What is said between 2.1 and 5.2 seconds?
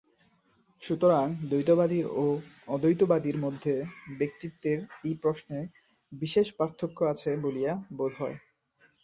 ও অদ্বৈতবাদীর মধ্যে ব্যক্তিত্বের এই